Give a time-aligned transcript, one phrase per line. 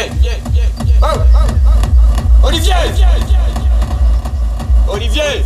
[0.00, 0.32] Olivier
[1.02, 1.06] Oh
[2.42, 2.72] Olivier
[4.88, 5.44] Olivier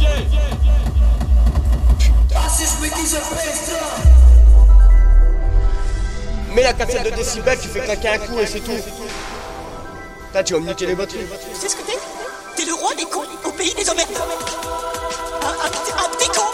[6.52, 8.70] Mets la cassette de décibels, tu fais claquer un coup et c'est tout.
[10.32, 11.26] Là, tu vas me niquer les batteries.
[11.52, 11.98] Tu sais ce que t'es?
[12.56, 14.08] T'es le roi des cons au pays des emmerdes.
[15.42, 16.53] Un, un un petit con,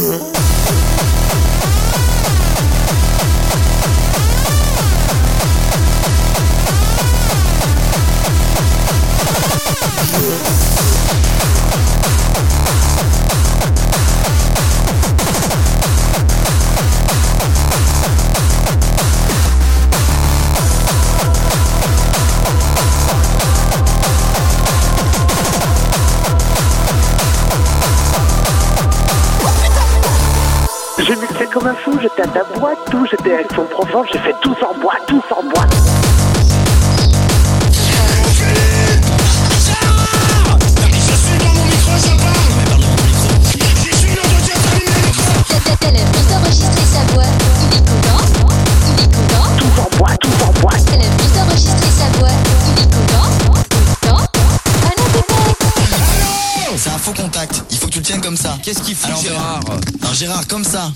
[0.00, 0.29] Yeah.
[31.10, 34.18] J'ai mixé comme un fou, j'étais à la boîte, tout, j'étais avec son profond, j'ai
[34.20, 36.09] fait tous en boîte, tous en boîte.
[58.30, 58.56] Comme ça.
[58.62, 59.58] Qu'est-ce qu'il fout Gérard
[60.00, 60.92] Non Gérard, comme ça.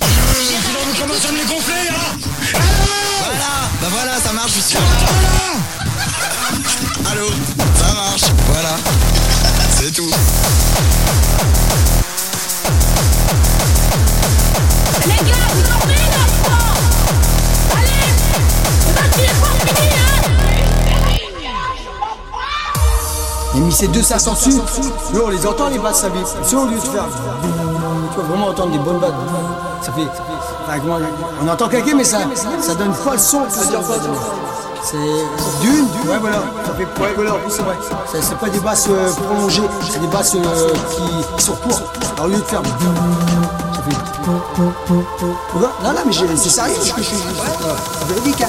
[1.01, 2.29] commence à me les gonfler là
[3.19, 3.51] Voilà
[3.81, 4.81] Bah voilà, ça marche, je suis sûr.
[7.11, 7.27] Allô
[7.77, 8.77] Ça marche, voilà.
[9.77, 10.11] C'est tout.
[15.07, 15.34] Les gars,
[23.55, 24.51] Il mis ses deux sacs en dessus.
[25.13, 26.09] Là, on les entend les basses, ça.
[26.43, 27.07] C'est au lieu de faire.
[28.13, 29.13] Tu vas vraiment entendre des bonnes basses.
[29.83, 30.07] Ça fait.
[31.43, 32.19] on entend quelqu'un, mais ça,
[32.61, 33.43] ça donne pas le son.
[34.85, 34.97] C'est
[35.63, 37.75] d'une, ouais voilà, ça fait voilà, oui, c'est vrai.
[38.21, 41.83] C'est pas des basses euh, prolongées, c'est des basses euh, qui, qui sont courtes.
[42.17, 42.61] Alors au lieu de faire
[43.73, 43.97] ça fait.
[45.55, 47.17] Vois Non non mais c'est sérieux ce que je suis.
[48.09, 48.45] Véridique.